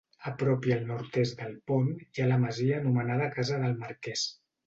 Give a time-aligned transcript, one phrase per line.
[0.29, 4.27] A prop i al nord-est del pont hi ha la masia anomenada Casa del Marquès.